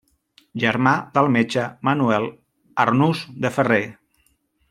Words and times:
Germà 0.61 0.93
del 1.17 1.29
metge 1.35 1.65
Manuel 1.89 2.27
Arnús 2.85 3.23
de 3.45 3.53
Ferrer. 3.59 3.83